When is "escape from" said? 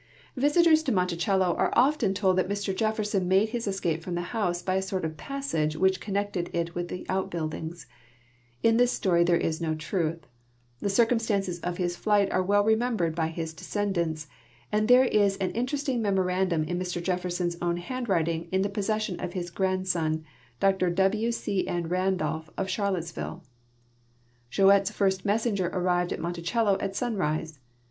3.67-4.15